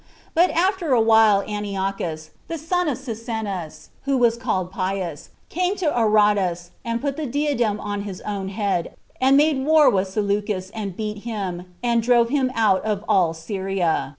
But 0.33 0.49
after 0.49 0.93
a 0.93 0.99
while 0.99 1.43
Antiochus, 1.47 2.31
the 2.47 2.57
son 2.57 2.87
of 2.89 2.97
Cyzicenus, 2.97 3.89
who 4.05 4.17
was 4.17 4.35
called 4.35 4.71
Pius, 4.71 5.29
came 5.49 5.75
to 5.75 5.91
Aradus, 5.95 6.71
and 6.83 6.99
put 6.99 7.17
the 7.17 7.27
diadem 7.27 7.79
on 7.79 8.01
his 8.01 8.19
own 8.21 8.49
head, 8.49 8.95
and 9.21 9.37
made 9.37 9.63
war 9.63 9.91
with 9.91 10.07
Seleucus, 10.07 10.71
and 10.71 10.97
beat 10.97 11.19
him, 11.19 11.75
and 11.83 12.01
drove 12.01 12.29
him 12.29 12.51
out 12.55 12.83
of 12.83 13.05
all 13.07 13.35
Syria. 13.35 14.09